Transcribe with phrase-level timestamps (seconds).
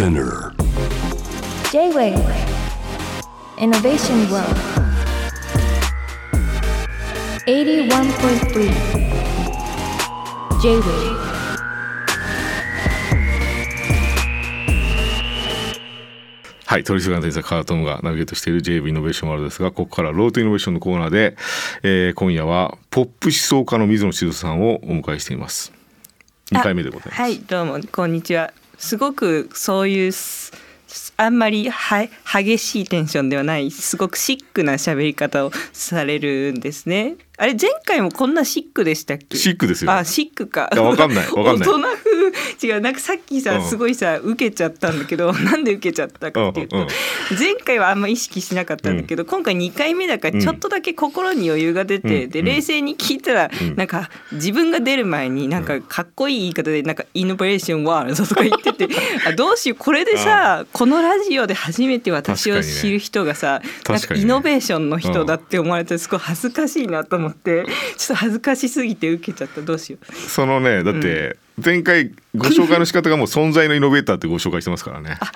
[0.00, 0.54] Spinner.
[1.70, 2.16] J-Wave.
[3.58, 4.56] Innovation World.
[7.44, 8.72] 81.3
[10.62, 11.20] J-Wave.
[16.64, 21.36] はい、取締役天才カートムがナビゲートしている JV イノベーションワールドですが、ここからロートイノベーションのコーナーで、
[21.82, 25.74] えー今夜はポップ思想家の水野千鶴さんをお迎えしています。
[26.52, 27.20] 2回目でございます。
[27.20, 30.12] はいどうもこんにちはすごくそういう
[31.18, 37.16] あんまりは激しいテンションではないすごくシックな喋り方をされるんですね。
[37.42, 39.38] あれ前回もこんなシックでしたっけ？
[39.38, 39.90] シックですよ。
[39.90, 40.68] あシックか。
[40.72, 41.56] いやわかんないわかんない。
[41.56, 43.64] 大人風違うなんかさっきさ、うん。
[43.64, 46.88] すごいさ受けちゃったんだけど なんで受けちゃったかっていうと、うんうん
[47.38, 53.76] 前回はあんま意識しなかったんだけど、今回2回目だからちょっとだけ心に余裕が出て、で冷静に聞いたら、うん。
[53.76, 58.88] なんか自分が出る前になんかかっこいい言い方でなんかイノベーションワールドとか言ってて
[59.26, 67.66] あどうしようこれでさこのラジオで初めて私を知る人がさ、なんかイノベーションの人だって思われてすごい恥ずかしいなと思ってちょっ
[68.08, 70.14] と恥ずかしすぎて受けちゃったどうしよう。
[70.14, 75.18] そのね、だって前回ご紹介の仕方がもう存在のイノベーターってご紹介してますからね。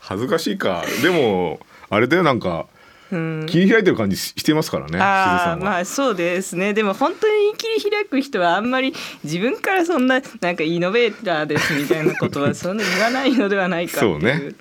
[0.00, 0.84] 恥ずかしいか。
[1.02, 2.66] でもあれだよなんか
[3.10, 4.98] うん切り開いてる感じししてますからね。
[5.00, 5.58] あ。
[5.60, 14.52] まあそうですねでも本当に切り開く人はあんまり自分からそんななんかイノベーターですみたいなことはそんな言わないのではないかそうね。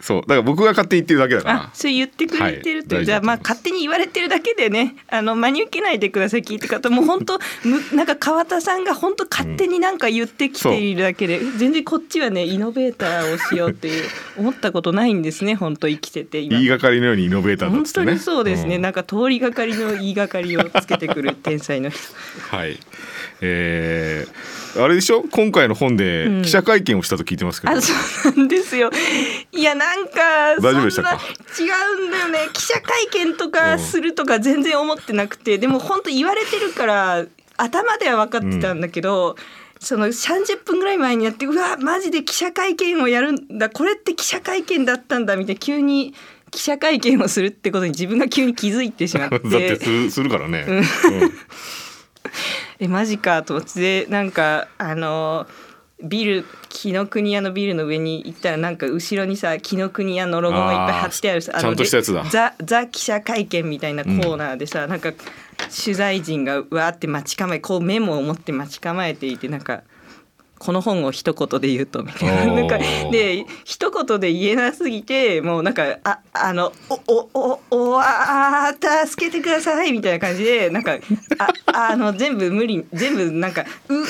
[0.00, 0.20] そう。
[0.22, 1.62] だから僕が勝手に言ってるだけだから。
[1.64, 1.70] あ。
[1.72, 3.06] そう言ってくれてるって、はい。
[3.06, 14.04] じゃあまあ勝手に言われてるだけでねあの真に受けないでください聞いて方もう本当む なんか川田さんが本当勝手になんか言ってきているだけで、全然こっちはねイノベーターをしようっていう
[14.38, 16.56] 思ったことないんですね本当生きてて今。
[16.56, 17.84] 言いがかりのようにイノベーターだっ本。
[17.84, 18.82] 当にそうですね、ん。
[18.82, 22.00] なんか通りがかりの言いがかりをつけてくる天才の人。
[22.56, 22.78] はい。
[23.42, 25.22] えー、あれでしょ？
[25.30, 26.42] 今回の本でうん。
[26.42, 27.92] 記者会見をしたと聞いてますけど、あそ
[28.30, 28.90] うなんですよ。
[29.52, 31.20] いやなんか大丈夫でしたか？
[31.58, 31.64] 違
[32.04, 32.38] うんだよね。
[32.52, 35.58] 記者会見とかするとか全然思ってなくて。
[35.58, 37.24] でも本当言われてるから
[37.56, 39.36] 頭では分かってたんだけど、
[39.78, 43.70] その30分ぐらい前にやってうわマジで記者会見をやるんだ。
[43.70, 46.14] これって記者会見だったんだみたいな急に
[46.50, 50.64] 記者会見をするってことに自分が急に気づいてしまっ だっててするするからね。
[50.68, 50.82] うん
[52.80, 55.46] えマジかと思ってでなんかあの
[56.02, 65.12] ビル紀ノ国屋のビルの上に行ったらなんか後ろにさ紀ノ国屋のロゴがいっぱい貼ってあるさちゃんとしたやつだでザザ記者会見みたいなコーナーでさ、なんか
[65.84, 69.82] 取材陣がわーって待ち構えこうメモを持って待ち構えていてなんか。
[70.60, 72.52] この本を一言で言うとみたいな。
[72.54, 80.98] なんかで一言で言えなすぎてもうなんかああのおおおおわー助けてくださいみたいな感じでなんか
[81.72, 84.06] ああの全部無理全部なんかううわ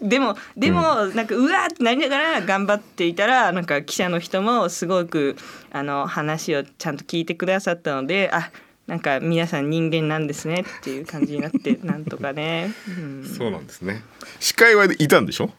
[0.00, 0.80] ーでもでも
[1.14, 5.36] なんかうわーってなりながら頑張っていたらなんか記者の人もすごく
[5.70, 8.50] あの話をちゃんと聞いてくださったのであ
[8.86, 12.72] なんか皆さん人間なんですねっていう感じになって なんとかね。
[12.88, 13.24] うん。
[13.24, 14.02] そうなんですね。
[14.40, 15.50] 司会はいたんでしょ？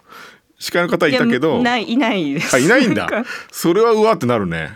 [0.60, 1.54] 司会の方いたけど。
[1.56, 2.56] いやないいないです。
[2.56, 3.10] あいないんだ。
[3.52, 4.72] それはうわってなるね。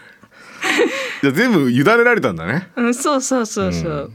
[1.21, 2.69] じゃあ全部委ねられたんだね。
[2.75, 4.11] うん、そうそうそうそう。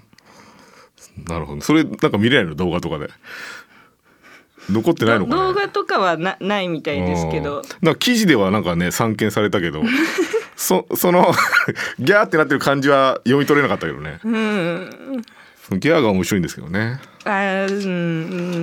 [1.28, 1.60] なるほど。
[1.62, 2.54] それなんか見れないの？
[2.54, 3.08] 動画とかで。
[4.70, 7.58] 残ってないのかな動画とかはなないみたいですけど。
[7.58, 7.64] うん。
[7.86, 9.82] な記事ではなんかね散見されたけど
[10.56, 11.32] そ その
[11.98, 14.18] ギャーってなってる感じは読み取れなかったけどね。
[14.24, 15.22] うん。
[15.78, 17.00] ギャーが面白いんですけどね。
[17.24, 17.92] あーうん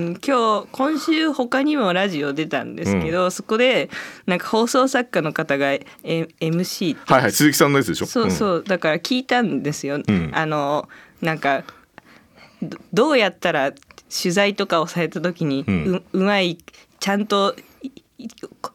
[0.06, 0.20] うん。
[0.24, 3.90] 今日今週他にもラジオ出たんですけど、そこで
[4.26, 5.82] なんか放送作家の方が、え
[6.40, 7.12] MC って。
[7.12, 8.06] はいはい鈴木さんのやつでしょ？
[8.06, 9.98] そうそう、だから聞いたんですよ。
[9.98, 10.30] ん。
[10.32, 10.88] あの
[11.20, 11.64] なんか
[12.62, 13.72] どどうやったら
[14.22, 16.56] 取材とかをされた時にう,、うんうまい
[17.00, 17.56] ちゃんと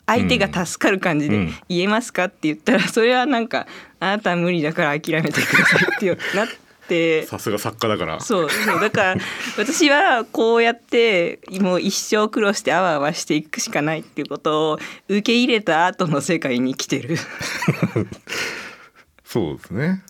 [0.05, 1.53] 相手が助かる感じでうん。
[1.69, 3.67] 言えますかって言ったらそれはなんか
[3.99, 6.47] あなたは無理だから諦めてくださいってなっ
[6.87, 6.87] て。
[7.27, 8.19] さすが作家だから。
[8.21, 9.21] そうそうだから
[9.57, 14.79] 私はこうやってもう一生苦労してあわあわしていくしかないっていうことを
[15.09, 17.17] 受け入れた後の世界に生きてる。
[19.25, 20.01] そうですね。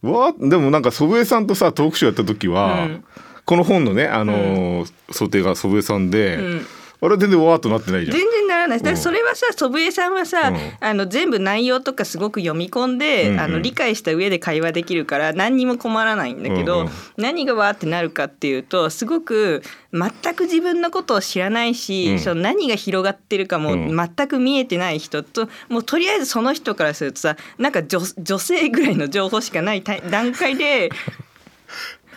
[0.00, 3.04] わでもなんか祖父江さんとさトークショーやった時は、うん。
[3.44, 6.66] この本のねあのー想定が祖父江さんで、ん
[7.00, 8.16] あれ全然わーっとなってないじゃん。
[8.16, 8.80] 全然ならない。
[8.80, 10.56] だそれはさ祖父江さんはさ、うん。
[10.80, 13.40] あの全部内容とかすごく読み込んで、うんうん。
[13.40, 16.92] あの理解した上で会話できるから何にも困らないんだけど、うんうん。
[17.16, 19.62] 何がわーってなるかっていうとすごく
[19.92, 22.18] 全く自分のことを知らないし、うん。
[22.20, 23.96] その何が広がってるかもうん。
[23.96, 30.90] 全く見えてない人と、もうとりあえずその人からするとさなんか女女性ぐらいの情報しかないた段階で。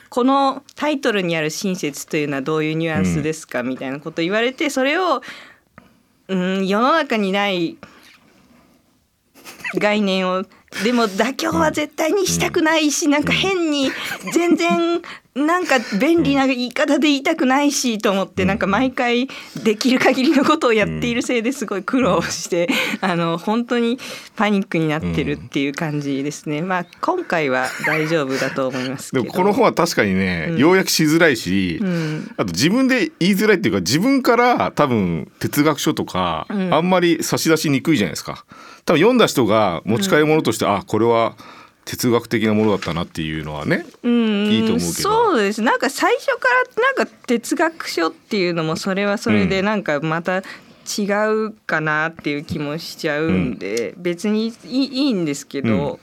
[0.09, 5.21] このタイトルにある親切というのはどういうニュアンスですか、みたいなこと言われてそれを
[6.27, 7.77] うん世の中にない
[9.75, 10.44] 概念を
[10.84, 13.92] でも妥協は絶対にしたくないし、なんか変に
[14.34, 15.02] 全然
[15.38, 19.28] なんか便利な言い方で言いたくないしと思って、なんか毎回
[19.64, 22.68] できる限りのことをやっているせいですごい苦労して、
[23.02, 24.00] あの本当に
[24.36, 26.62] パニックになってるっていう感じですね。
[26.62, 29.24] まあ今回は大丈夫だと思いますけど。
[29.24, 30.58] でもこの本は確かにね、うん。
[30.58, 32.32] 要約しづらいし、うん。
[32.38, 36.74] あと自分で言いづらいっていうか自分から多分哲学書とか、うん。
[36.74, 38.46] あんまり差し出しにくいじゃないですか
[38.88, 41.36] 多分読んだ人が持ち帰り物として、あこれは
[41.84, 44.48] 哲学的なものだったなっていうのはねうん。
[44.48, 44.92] いいと思うけど。
[44.92, 45.62] そうです。
[45.62, 56.00] なんか最初からなんか哲学書っていうのもそれはそれでなんかまた違うかなっていう気もしちゃうんで、別にいいいいんですけど、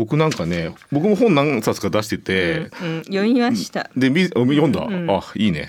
[0.00, 3.04] 僕なんかね僕も本何冊か出してて、うんうん。
[3.04, 3.90] 読みました。
[3.94, 5.10] でみ読んだ、うん。
[5.10, 5.68] あいいね、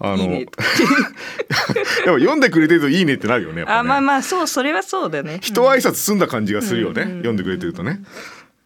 [0.00, 0.40] あのいいね。
[0.40, 3.64] やっぱ読んでくれてるといいねってなるよねね。
[3.68, 5.38] あまあまあそうそれはそうだね。
[5.40, 8.00] 一挨拶済んだ感じがするよね、うん読んでくれてるとね。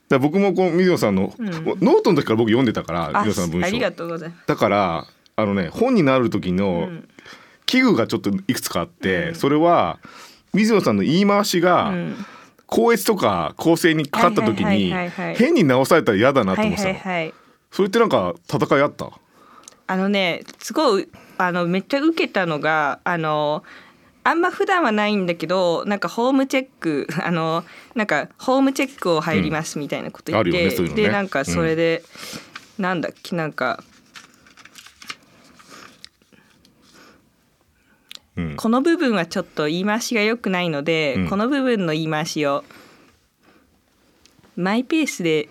[0.08, 1.46] だ僕もこう水野さんの、うん。
[1.46, 3.66] ノートの時から僕読んでたからあ水野さんの文章。
[3.66, 4.46] ありがとうございます。
[4.46, 5.06] だから
[5.36, 7.08] あのね本になる時のうん。
[7.64, 9.34] 器具がちょっといくつかあって、うん。
[9.34, 9.98] それは
[10.54, 12.26] 水野さんの言い回しが、うん
[12.72, 14.94] 校閲とか構成にかかった時はいに
[15.36, 17.34] 変に直されたら嫌だなとはい思ってたの、はいはい。
[17.70, 19.10] それってなんか戦いあった？
[19.86, 23.62] あのねすごいあのめっちゃ受けたのがあの
[24.24, 27.64] あんま普段はないんだけどなんかホームチェック あの
[27.94, 30.84] なんかホームチェックを入りますみたいなこと言って、うん。
[30.86, 32.02] ねでなんかそれで、
[32.78, 33.82] なんだっけなんか
[38.36, 38.56] うん。
[38.56, 41.28] この部分はちょっと言い回しが良くないので、うん。
[41.28, 42.64] この部分の言い回しを
[44.56, 45.48] マイペースで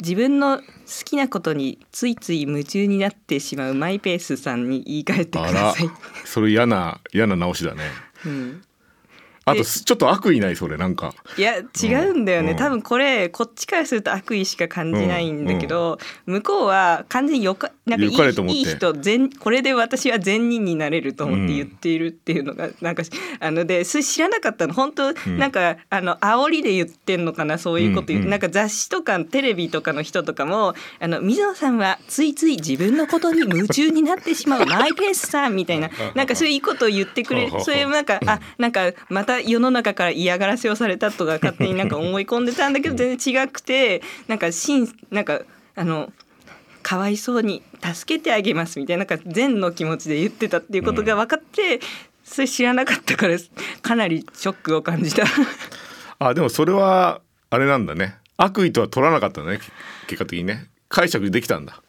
[0.00, 0.64] 自分の好
[1.04, 5.90] きなことについつい夢中になってしまうマイペースさんに言い換えてください。
[6.24, 7.82] それ嫌な嫌な直しだね。
[8.24, 8.62] うん
[9.44, 11.14] あとでちょっと悪意ないそれなんか。
[11.36, 12.56] いや違うんだよね、うん。
[12.56, 23.02] 多分これこっちからすると悪意しか感じないんだけど、向こうは完全によかなんかいいいい人善これで私は善人になれると思って言っているっていうのが、なんか
[23.40, 24.74] あのでそれ知らなかったの。
[24.74, 25.38] 本当、ん。
[25.38, 28.30] なんかあの煽りで言ってんのかなそういうこと言う、うんうん。
[28.30, 34.66] なんか雑誌とかテレビとかの人とかもあの水野さんはついつい自分のことに夢中になってしまう。
[34.66, 35.90] マイペースさんみたいな。
[36.14, 37.60] なんかそういういいことを言ってくれる。
[37.62, 45.40] そういうなんかあなんかまた世の中から嫌がらせをされたとか勝手になんか思い込んでたんだけど全然違くて なんかしんなんか
[45.74, 46.12] あの
[46.82, 51.80] かわいそうに助けてあげますみたいななんか善の気持ちで言ってたっていうことが分かって、
[52.24, 53.36] それ知らなかったから
[53.82, 55.24] かなりショックを感じた。
[56.18, 57.20] あでもそれは
[57.50, 58.16] あれなんだね。
[58.38, 59.60] 悪意とは取らなかったね
[60.06, 60.68] 結果的にね。
[60.88, 61.82] 解釈できたんだ。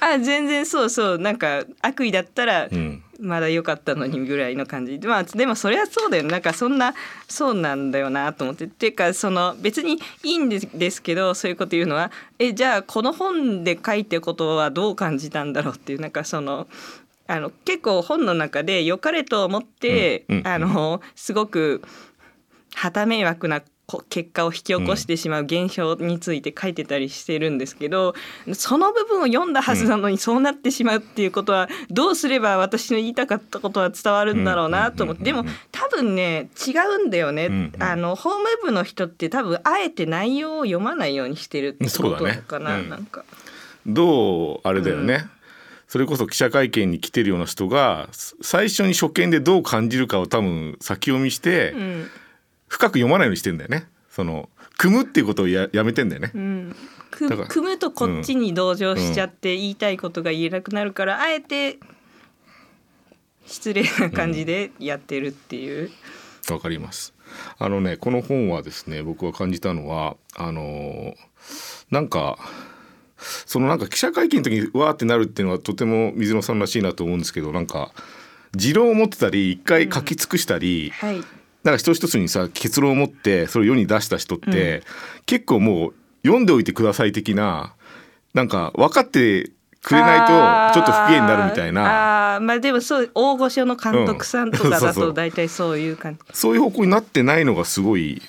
[0.00, 1.18] あ全然そうそう。
[1.18, 4.98] なんか悪意だったらうんまだ良かったのにぐらいの感じ。
[4.98, 6.30] でまあでもそれはそうだよね。
[6.30, 6.94] なんかそんな
[7.28, 8.64] そうなんだよなと思って。
[8.64, 16.00] っていうかその別にいいんですけどそういうこと言うのはえじゃあこの本で書いてることはどう感じたんだろうっていう。
[16.00, 16.68] なんかその
[17.26, 21.82] あの結構本の中で良かれと思って、うんうんあのすごく
[22.74, 23.66] 旗迷惑なこ
[24.08, 28.14] 結果を引き起こしてしまう現象について書いてたりしてるんですけど、
[28.52, 43.24] その部分を読んだはずなのにそうなってしまうっていうことはどうすれば私の言いたかったことは伝わるんだろうなと思ってでも多分ね違うんだよね、うんうんあの法務部の人って多分あえて内容を読まないようにしてるってことかな、うんなんか。
[43.86, 45.26] どうあれだよね、
[45.86, 52.10] それこそ記者会見に来てるような人がす最初に初見でどう感じるかを多分先読みして、うん
[52.68, 53.86] 深く読まないようにしてんだよね。
[54.10, 56.76] その組むっていうことをややめてんだよね、うん、
[57.10, 61.78] 組むとこっちに同情しちゃって言いたいことが言えなくなるから、あえて
[63.46, 65.90] 失礼な感じでやってるっていう。
[66.50, 67.14] わかります。
[67.58, 71.14] あのねこの本はですね僕は感じたのはあのー
[71.90, 72.38] なんか
[73.16, 77.92] そのなんか記者会見の時にわーってなるっていうのはとても水野さんらしいなと思うんですけどなんか
[78.52, 81.22] 持論を持ってたり一回書き尽くしたり、はい
[81.66, 84.84] なんか一つ一つにさ結論を持ってそれを世に出した人って、
[85.26, 87.74] 結構もう読んでおいてください的な
[88.34, 89.50] なんか分かって
[89.82, 92.36] くれないとちょっと不機嫌になるみたいな。
[92.36, 95.08] あまあでもそう大御所の監督さんとかだ うんそうそう。
[95.08, 96.20] と大体そういう感じ。
[96.32, 98.22] そういう方向になってないのがすごい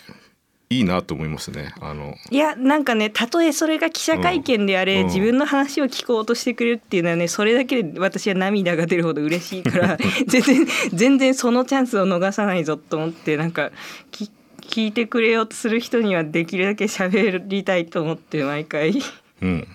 [0.69, 1.73] いいなと思いますね。
[1.79, 5.07] あのいやなんかねたとえそれが記者会見であれ、うん。
[5.07, 9.97] 自分の話を聞こうとしてくれるっていうのはねそれだけで私は涙が出るほど嬉しいから
[10.27, 13.71] 全然全然そのチャンスを逃さないぞと思ってなんか
[14.11, 14.29] き
[14.61, 19.01] 聞いてくれようとする人にはできるだけ喋りたいと思って毎回。
[19.41, 19.67] うん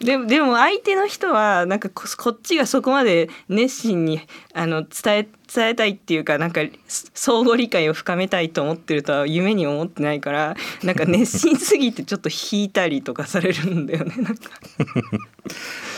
[0.00, 4.20] でもでも相手の人はなんかこっちがそこまで熱心に
[4.54, 14.50] あの伝え伝えたいっていうかなんか相互理解を深めたいと思ってるとは夢に思ってないからなんか熱心すぎてちょっと引いたりとかされるんだよねなんか。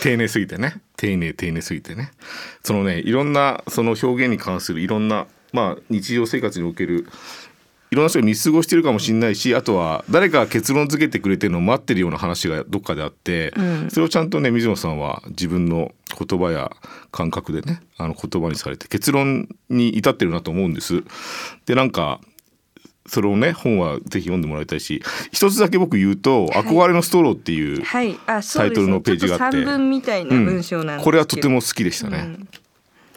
[0.03, 2.13] 丁寧すぎてね丁寧丁寧すぎてね
[2.63, 7.07] そのねいろんなその表現に関するいろんなまあ日常生活における
[7.91, 13.91] いろんな人が見過ごしてるかもしれないしあとは誰かが結論付けてくれてるのを待ってるような話がどっかであって、うん。
[13.91, 16.71] それをちゃんとね水野さんは自分の言葉や
[17.11, 21.03] 感覚でねあの言葉にされて結論に至ってるなと思うんです。
[21.67, 22.21] でなんか
[23.07, 28.15] それをね本はぜひ読んでもらいたいし一つだけ僕言うと「憧れのストロー」っていう、タイ
[28.73, 29.57] トルのページがあって。
[29.57, 32.37] ちょっと散文みたいな文章なんですけど、これはとても好きでしたね。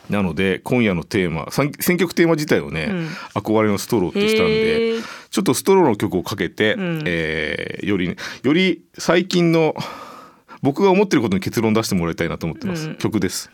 [0.10, 3.07] なので今夜のテーマ選選曲テーマ自体をね、うん。
[3.36, 5.03] 憧れのストローってしたんへでー。
[5.29, 7.03] ちょっとストローの曲をかけて、ん。
[7.05, 9.75] えーよりより最近の
[10.62, 12.95] 僕が思ってることに結論出してもらいたいなと思ってます、うん。
[12.95, 13.50] 曲です。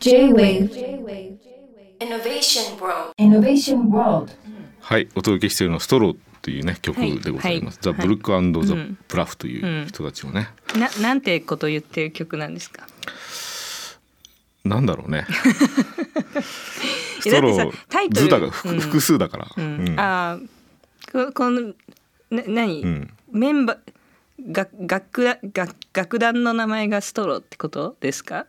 [4.80, 7.78] はいお届けしているのはストローというね曲でございます。
[7.80, 8.00] ザ・はい。
[8.00, 8.30] ブルック
[8.66, 8.98] ザ・うん。
[9.08, 12.86] プラフという人たちをね、ななんてこと言ってる曲なんですか？
[14.64, 15.26] なんだろうね。
[17.20, 18.80] ストロータイトル図だが、ふうん。
[18.80, 19.48] 複数だから。
[19.56, 19.88] うん。
[19.88, 20.00] うん。
[20.00, 20.48] あー
[21.28, 21.72] ここの
[22.30, 23.10] な何、うん。
[23.32, 28.46] メンバーが楽楽楽楽団の名前がストローってことですか？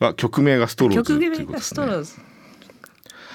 [0.00, 1.60] あ曲名がストローズっていう曲名が。
[1.60, 2.14] ストローズ。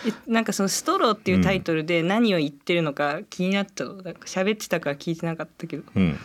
[0.05, 5.83] えなんかそのストローっていうタイトルで何を言ってるのか気になったの、なんか喋ってたから聞いてなかったけど。
[5.95, 6.19] うん。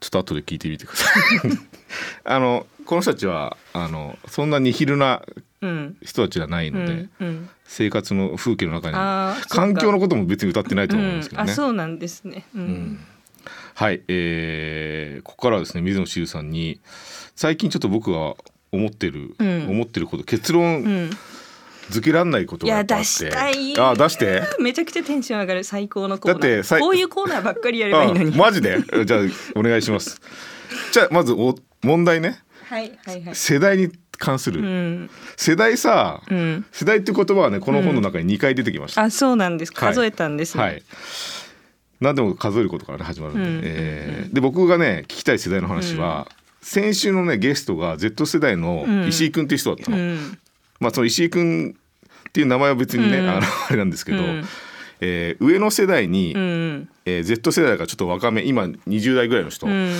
[0.00, 1.22] ちょっと後で聞いてみてください。
[2.24, 5.22] あのこの人たちはあのそんなにヒルな
[5.62, 5.96] うん。
[6.02, 8.94] 人たちじゃないうんので、うん生活の風景の中に
[9.48, 11.52] 環境のことも別に歌ってないと思うんうんですけどね。
[11.52, 12.44] あそうなんですね。
[12.54, 12.98] うん、うん。
[13.74, 16.80] はい、えーここからはですね水野しさんに
[17.36, 18.34] 最近ちょっと僕が
[18.72, 19.68] 思ってる、うん。
[19.68, 21.10] 思ってること結論
[21.90, 23.78] うん付けらんないことがいや出やっぱあってしたい。
[23.78, 24.42] あ出して。
[24.60, 26.40] めちゃくちゃテンション上がる最高のコーナー。
[26.40, 28.34] だってこういうコーナーばっかりやればいいのに。
[28.34, 29.20] あマジでじゃあ
[29.54, 30.20] お願いします。
[30.92, 32.38] じゃあまずお問題ね。
[32.68, 33.22] はいはい。
[33.22, 35.10] はい世代に関する、うん。
[35.36, 36.66] 世代さ、うん。
[36.72, 39.72] 世代って言葉はねこの本の中に2回出てきました、あそうなんです。
[39.74, 39.94] はい。
[39.94, 40.82] 数えたんですね、はい。
[42.00, 43.60] 何でも数えることからね始まるんで、うん。
[43.64, 46.28] えーで僕がね聞きたい世代の話は、
[46.62, 50.38] 先週のねゲストが Z 世代の石井君っていう人だったの、うん
[50.80, 51.76] まあその石井君
[52.28, 53.28] っていう名前は別にね、うん。
[53.28, 54.44] あのあれなんですけど、うん。
[55.02, 56.88] えー上の世代に、うん。
[57.04, 59.92] えー Z 世代がちょっと若め今20代ぐらいの人うん。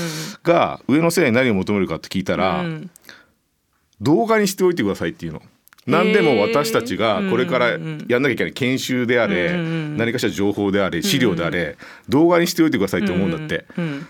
[0.42, 2.90] が上の世代に何を求めるかって聞いたら、うん。
[4.00, 5.42] 動画にしておいてくださいっていうの。
[5.86, 8.52] 何でも私たちがこれからやんなきゃいけない。
[8.52, 11.76] 研修であれ、何かしら情報であれ資料であれ、
[12.08, 13.64] 動画にしておいてくださいって思うんだって。
[13.76, 14.06] うん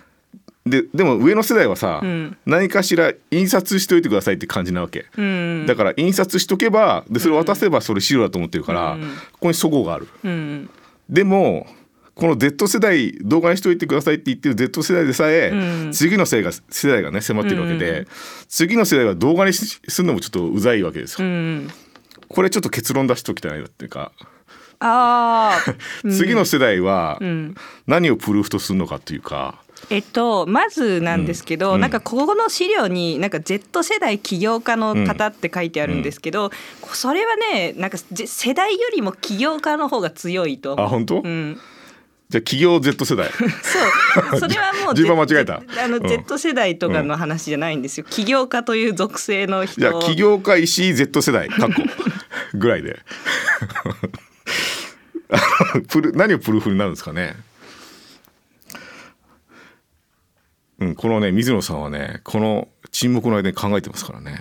[0.67, 2.37] ででも上の世代はさ、うん。
[2.45, 5.07] 何かしら印刷しておいてくださいって感じなわけ。
[5.17, 5.65] うん。
[5.67, 9.01] だから印刷しとけばでそれ渡せばそれ資料だと思ってるから、うん。
[9.33, 10.09] ここに齟齬がある。
[10.23, 10.71] うん。
[11.09, 11.67] でも
[12.15, 15.93] この Z 世代動画にしといてくださいって言ってる Z 世代でさえ、うん。
[15.93, 18.07] 次の世代が世代がね迫ってるわけで、うん。
[18.49, 21.33] 次の世代は動画にしするのもちょっとうざいわけですうよ。
[21.33, 21.71] ん。
[22.29, 24.13] これちょっと結論出しておきたいなっていうか、
[24.81, 27.55] ああ次の世代はうん。
[27.87, 31.81] 何をプルーフとするのかっていうか、えっとまずなんですけど、うん。
[31.81, 36.51] なんかここの資料になんか Z 世代起業家の方って書いてあるんですけど、
[36.93, 40.81] それはねなんかぜ世代よりも起業家の方が強いと。
[40.81, 41.61] あ本当、うん、
[42.31, 43.29] じゃあ企業 Z 世代。
[43.37, 44.41] そう。
[44.41, 45.57] それはもう順番間違えた。
[45.57, 46.09] あのうん。
[46.09, 51.83] Z 世代とかの話じゃないんですよ、起業家という属性の人じ起業家石井 Z 世代かっこ
[52.55, 53.01] ぐらいで
[55.89, 57.37] プル何をプルーフになるんですかね。
[60.79, 64.41] うん、このね水野さんはねこの沈黙の間に考えてますからね。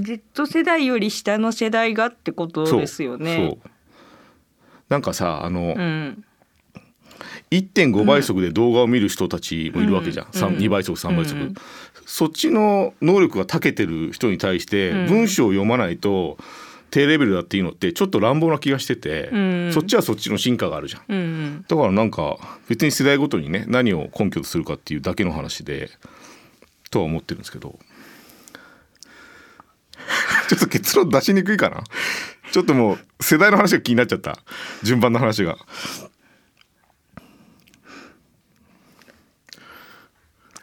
[0.00, 3.58] Z 世代より下の世代がってことですよね。
[4.88, 6.24] なんかさあの、うん
[7.50, 11.54] 1.5倍速で動画を見る人たちもいるわけじゃん、三2倍速3倍速、うん。
[12.04, 15.06] そっちの能力が長けてる人に対してうん。
[15.06, 16.36] 文章を読まないと
[16.90, 19.70] 低レベルだっていうのってちょっと乱暴な気がしてて、うん。
[19.72, 21.02] そっちはそっちの進化があるじゃん。
[21.08, 21.64] うんうん。
[21.68, 22.38] だからなんか
[22.68, 25.90] 別に世代ごとにね何を根拠とするかっていうだけの話で
[26.90, 27.78] とは思ってるんですけど。
[30.48, 31.82] ちょっと結論出しにくいかな？
[32.52, 34.38] ちょっともう世代の話が気になっちゃった。
[34.82, 35.58] 順番の話が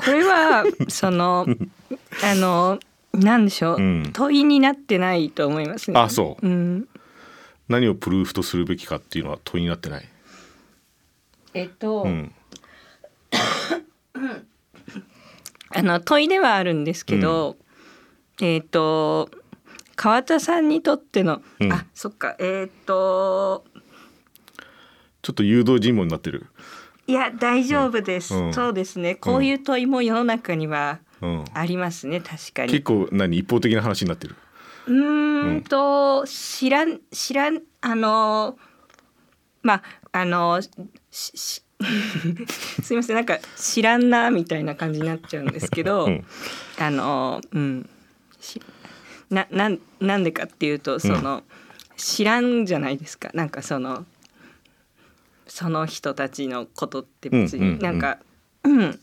[0.06, 1.48] これはその
[2.24, 2.80] あの
[3.14, 4.12] なんでしょう、うん。
[4.14, 6.00] 問いになってないと思いますね。
[6.00, 6.48] あそう。
[6.48, 6.88] うん。
[7.68, 10.08] 何をプルーフとするべきかっていうのは問いになってない？
[11.54, 12.32] えっと、うん。
[15.70, 17.58] あの問いではあるんですけど、
[18.42, 19.30] えっ、と
[19.96, 21.74] 川田さんにとっての、うん。
[21.74, 23.66] あそっかえっ、と
[25.22, 26.46] ちょっと誘導尋問になってる。
[27.08, 28.54] いや大丈夫です、うん。
[28.54, 29.16] そうですね。
[29.16, 32.72] こういう問いも世の中にはうん、ありますね確かに。
[32.72, 34.36] 結構何一方的な話になってる？
[34.88, 38.58] うーんと知らん知らんあの
[39.64, 40.62] まああの
[41.12, 41.64] す
[42.92, 46.26] いませんなんか知らんなみたいな感じになっちゃうんですけど、うん。
[46.80, 47.90] あのうん。
[48.40, 48.62] し
[49.30, 51.44] ななんなんでかっていうとその、
[51.98, 53.32] 知らんじゃないですか。
[53.34, 54.06] なんかその
[55.56, 58.18] その人たちのことって別に、なんか
[58.66, 59.00] うんうん。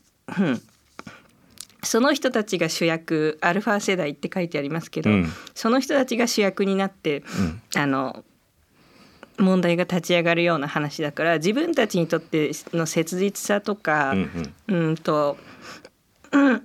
[1.81, 5.31] その人たちが主役アルファ世代って書いてありますけど、うん。
[5.55, 7.23] その人たちが主役になって、
[7.75, 8.23] あの
[9.39, 14.13] 問題が立ち上がるような話だから自分たちにとっての切実さとか、
[14.67, 15.37] うんと、
[16.33, 16.61] うん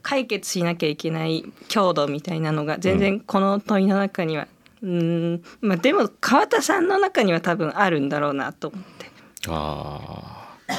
[0.00, 4.48] 解決しなきゃいけない強度みたいなのが全然この問いの中には、
[4.84, 9.10] うんまあ、でも川田さんの中には多分あるんだろうなと思って。
[9.48, 10.74] ああ。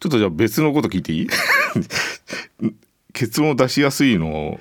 [0.00, 1.28] ちょっとじゃあ別のこと聞いていい？
[3.12, 4.58] 結論を出しやすいの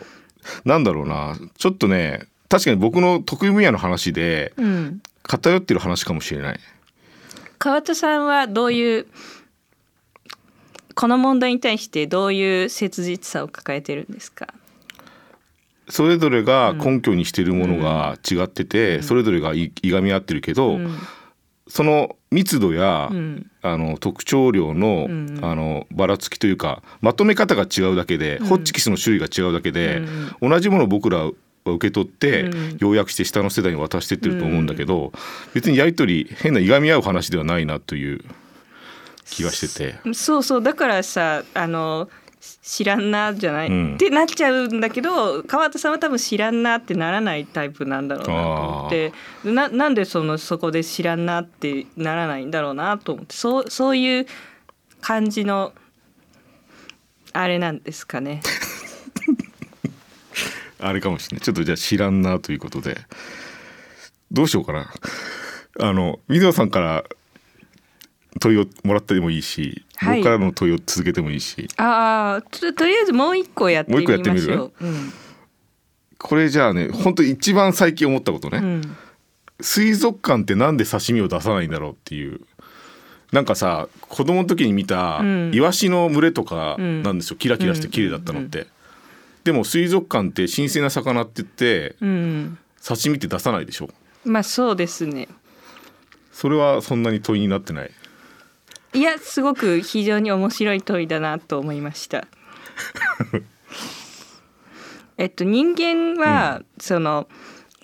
[0.66, 6.60] なんだろうなちょっとね確かに僕の得意分野の話でうん、偏ってる話かもしれない。
[7.60, 9.08] 川田さんはどういう
[10.96, 14.48] この問題に対してどういう切実さを抱えてるんですか？
[15.90, 20.98] それぞれが根拠にしているものが違ってて、それぞれがいいがみ合ってるけど、うん。
[21.68, 23.50] その密度や、うん。
[23.62, 25.40] あの特徴量の,、ん。
[25.42, 30.02] あのばらつきというかまとめ方が違うだけで、ホッチキスの種類が違うだけで、
[30.42, 31.32] 同じものを僕らは
[31.66, 32.78] 受け取って、うん。
[32.80, 35.12] 要約して下の世代に渡してってると思うんだけど、
[35.54, 38.22] 別にやり取り変ないがみ合う話ではないなという
[39.26, 40.14] 気がしてて。
[40.14, 40.64] そうそう。
[40.64, 42.23] だからさあのし
[42.62, 43.94] 知らんなじゃない、うん。
[43.96, 49.14] ってなっちゃうんだけど川田さんは多分知らんなってならないタイプなんだろうなと思って。
[49.46, 53.36] ななんでそのそこで知らんなってならないんだろうなと思って。
[53.36, 54.26] そうそういう
[55.02, 55.74] 感じの
[57.32, 58.42] あれなんですかね。
[60.80, 61.46] あれかもしれない。
[61.46, 62.98] ちょっとじゃあ知らんなということで。
[64.32, 64.92] どうしようかな。
[65.80, 67.04] あの水野さんから
[68.40, 70.18] 問いをもらってもいいし、はい。
[70.20, 71.68] 僕からの問いを続けてもいいし。
[71.78, 74.18] ああととりあえずもう一個やってみましょう。
[74.18, 74.72] もう一個やってみる？
[74.82, 75.14] うん。
[76.18, 78.98] これじゃあね本当一番最近思ったことね、うん。
[79.60, 82.42] 水族館ってなんで刺身を出さないんだろうっていう。
[83.32, 85.52] なんかさ子供の時に見たうん。
[85.54, 87.02] イワシの群れとかん。
[87.02, 88.68] なんですよ、キラキラして綺麗だったのって、
[89.44, 93.90] でも水族館って新鮮な魚って言ってうん、刺身って出さないでしょ？
[94.24, 95.28] まあそうですね。
[96.32, 97.92] それはそんなに問いになってない
[98.94, 102.28] いやすごく非常に面白い問いだなと思いました。
[105.18, 107.28] えっと人間は、その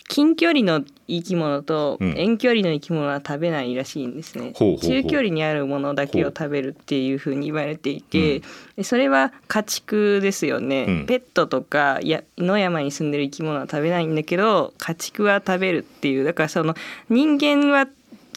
[0.10, 2.17] 近距離の生き物とうん。
[2.17, 4.54] 遠距離の生き物は食べないらしいんですね。
[4.56, 4.89] ほうほうほう。
[4.89, 8.41] 中距離にあるものだけを食べるっていうふうに言われていて、
[8.76, 11.06] でそれは家畜ですよね、うん。
[11.06, 16.24] ペットとかや野山に住んでる生き物は食べないんだけど家畜は食べるっていう。
[16.24, 16.76] だからその
[17.10, 17.88] 人間は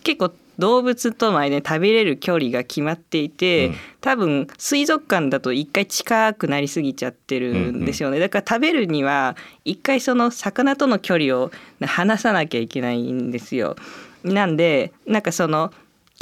[0.03, 0.31] 結構
[0.63, 3.75] 動物との間に食べれる距離が決まっていて、うん。
[4.01, 13.75] 多分水族館だと一回近くなりすぎちゃってるんですよね、だから食べるには一回その魚との距離を離さなきゃいけないんですよ。
[14.23, 15.73] なんでなんかその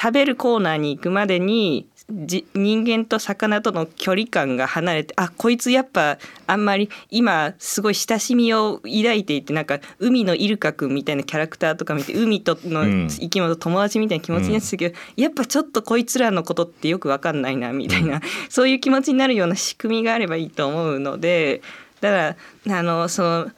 [0.00, 13.09] 食べるコーナーに行くまでにじ人間と魚との距離感が離れてあこいつやっぱあんまり今すごい親しみを抱いていてなんか海のイルカくんみたいなキャラクターとか見て海とのうん。
[13.09, 21.62] 生き物と友達みたいな気持ちになってたけど、やっぱちょっとこいつらのことってよく分かんないなみたいな、そういう気持ちになるような仕組みがあればいいと思うので
[22.01, 23.51] だからあのその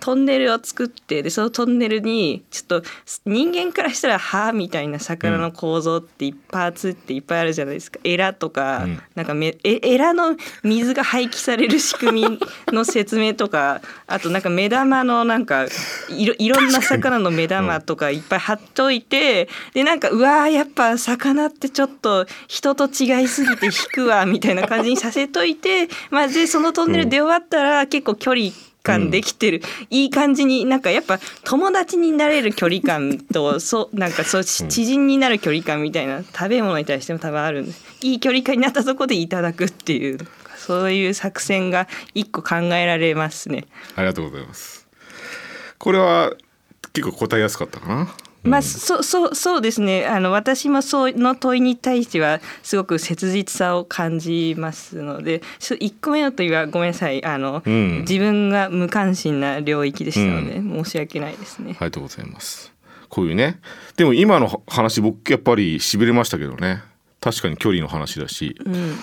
[0.00, 2.82] トンネルを作ってでそのトンネルにちょっと
[3.26, 7.98] 人間からしたら歯みたいな魚の構造っていっぱいパーツっていっぱいあるじゃないですか。
[8.04, 9.02] エラとか、うん。
[9.16, 15.66] なんかめえエラの水が排気される仕組みの説明とかあとなんか目玉のなんか
[16.10, 28.50] いろいろんな魚の目玉とかいっぱい貼っといてでなんかうわーやっぱ魚ってちょっと人と違いすぎて引くわみたいな感じにさせといてまあでそのトンネル出終わったら結構距離
[28.84, 40.18] 感できてる、いい感じになんかやっぱ友達になれる距離感と そうなんかそう知人になる距離感みたいな食べ物に対しても多分あるんですいい距離感になったとこでいただくっていう
[40.58, 43.66] そういう作戦が一個考えられますね。
[43.96, 44.86] ありがとうございます
[45.78, 46.32] これは
[46.92, 48.14] 結構答えやすかったかな？
[48.44, 61.70] まあ、そうそうそうですねあの私もその問いに対してはすごく切実さを感じますので1個目の問いはごめんなさいあの、うん自分が無関心な領域でしたので、申し訳ないですね。
[61.70, 62.72] ありがとうございます。
[63.08, 63.60] こういうね。
[63.96, 66.82] でも今の話僕やっぱりしびれましたけどね。
[67.20, 68.96] 確かに距離の話だし、うん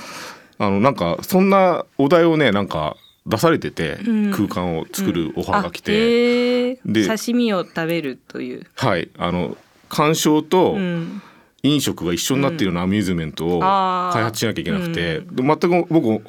[0.59, 4.31] あのなんかそんなお題をねなんか出されてて、ん。
[4.31, 8.65] 空間を作るオファーが来あて、で刺身を食べるという。
[8.75, 9.09] はい。
[9.17, 9.57] あの
[9.89, 11.21] 鑑賞とうん。
[11.63, 16.23] 飲食が一緒になっているようなアミューズメントを開発しなきゃいけなくて、で全く僕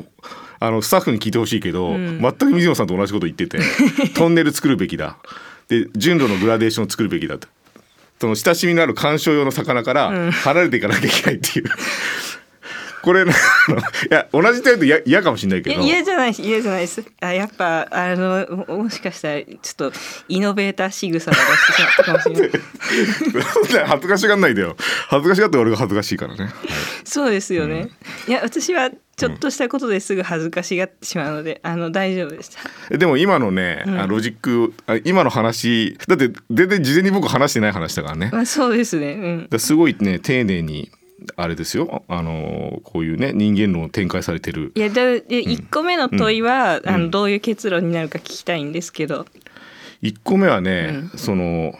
[0.61, 2.21] あのスタッフに聞いてほしいけど、ん。
[2.21, 3.59] 全く水野さんと同じこと言ってて
[4.15, 5.17] トンネル作るべきだ。
[5.69, 7.49] で順路のグラデーションを作るべきだと。
[8.21, 11.67] その親しみのある鑑賞用の魚から離れていかなきゃいけないっていう、
[13.03, 13.27] これ い
[14.11, 15.81] や同じ程度嫌嫌かもしれないいけど。
[15.81, 17.05] や嫌じゃない嫌じゃないです。
[17.21, 19.93] あやっぱあのももしかしたらちょっと
[20.29, 22.51] イノベーター仕草が出してしまったかもしれない。
[23.87, 24.77] 恥ずかしがんないでよ。
[25.09, 26.53] 恥ずかしがって俺が恥ずかしいからね、はい。
[27.05, 27.91] そうですよね、
[28.29, 32.61] いや私はちょっとしたことですぐ恥ずかしがってしまうので、あの大丈夫でした。
[32.91, 38.31] えでも今のね、あロジックあ今の話だって全然事前に僕話してない話だからね。
[38.33, 39.13] まあそうですね。
[39.13, 39.47] うん。
[39.51, 40.91] だすごいね丁寧に
[41.37, 42.05] あれですよ。
[42.09, 44.73] あのこういうね人間論を展開されてる。
[44.75, 49.27] いやでで1個目の問いは、あのどういう結論になるか聞きたいんですけど。
[50.03, 51.79] 1個目はね、その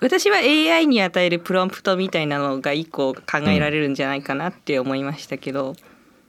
[0.00, 5.74] 私は AI に与えるプロンプトみたいなのが1個考えられるんじゃないかなって思いましたけど、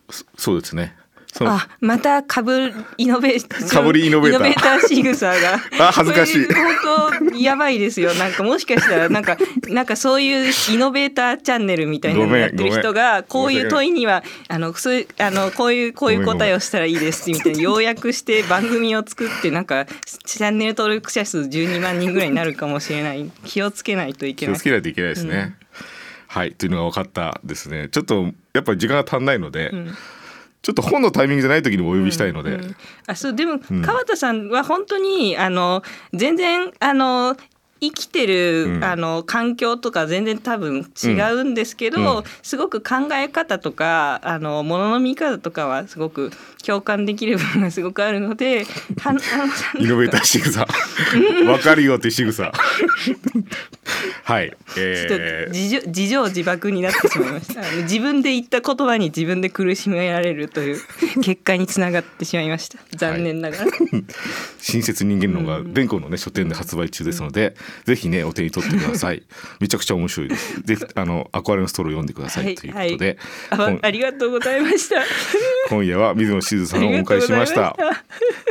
[0.10, 0.96] そそうですね
[1.40, 4.78] あまたかぶイノベーかぶりイノベーター。
[4.78, 5.54] ー仕草が。
[5.80, 6.46] あ恥ずかしい。
[6.54, 6.76] 本
[7.32, 8.14] 当やばいですよ。
[8.14, 19.86] なんかもしかしたらなんかなんかそういうイノベーターチャンネルみたいなのやってる人がこういう問いにはあのそうあのこういうこういう答えをしたらいいですみたいな要約して番組を作ってなんか
[20.26, 23.32] チャンネル登録者数12万人ぐらいになるかもしれない。
[23.46, 24.56] 気をつけないといけない。
[24.56, 25.56] 気をつけないといけないですね。
[26.28, 26.54] はい。
[26.54, 27.90] というのが分かったですね。
[27.90, 29.72] ちょっとやっぱり時間が足んないので、
[30.62, 32.76] ちょっと本のタイミングじゃない時にもお呼びしたいので、うん
[33.08, 35.82] あそうでも、川田さんは本当にあの
[36.14, 37.36] 全然あの
[37.82, 38.84] 生きてる、うん。
[38.84, 42.24] あの環境とか全然多分違うんですけど、うん。
[42.44, 46.32] すごく考え方とかあのものの見方とかはすごく
[46.64, 48.66] 共感できる部分がすごくあるので
[49.00, 49.20] はあの
[49.80, 52.52] イノベーター仕草分かるよっていう仕草。
[54.24, 57.62] はい、ちょっえーと自助自爆になってしまいました。
[57.84, 60.82] 自分で言った言葉に自分で苦しめられるという
[61.22, 62.78] 結果につながってしまいました。
[62.96, 63.66] 残念ながら。
[64.62, 67.56] 親切人間論が弁護のね書店で発売中ですので、
[67.86, 69.24] ぜひねお手に取ってください。
[69.60, 70.62] めちゃくちゃ面白いです。
[70.62, 73.18] ぜひあのアクアリアムストローを読んでください、ということで、
[73.50, 75.04] あ今ありがとうございました。
[75.70, 77.70] 今夜は水野しずさんをお迎えしました。
[77.70, 77.76] あ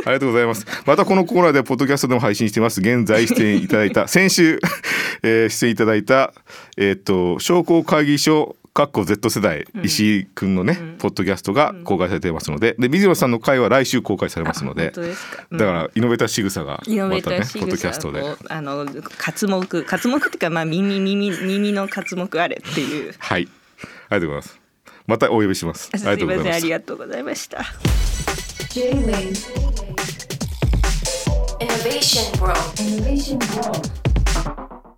[0.07, 0.65] りがとうございます。
[0.85, 2.81] またこのコーナーではポッドキャストでも配信しています。
[2.81, 4.59] 現在出演いただいた先週、
[5.23, 6.33] えー出演いただいた
[6.77, 12.75] えーっと商工会議所かっこ Z 世代、石井くんのね、ポッドキャストが公開されていますので。
[12.79, 14.83] で水野さんの回は来週公開されますので。
[14.83, 15.45] 本当ですか。
[15.51, 15.57] うん。
[15.57, 18.21] だからイノベーター仕草がイノベータまたねポッドキャストで。
[18.21, 23.13] をあの活目活目っていうかまあ耳耳耳の活目あれっていう。
[23.19, 23.49] はい。
[24.09, 24.59] ありがとうございます。
[25.05, 25.89] またお呼びします。
[25.93, 26.65] あすりがとうごいませんあざいます。
[26.65, 27.57] りがとうございました。
[31.59, 32.55] Innovation World.
[32.79, 34.90] Innovation World